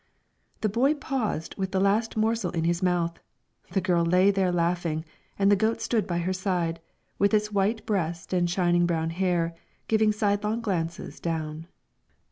[0.61, 3.19] The boy paused with the last morsel in his mouth;
[3.73, 5.05] the girl lay there laughing,
[5.37, 6.79] and the goat stood by her side,
[7.19, 9.53] with its white breast and shining brown hair,
[9.87, 11.67] giving sidelong glances down.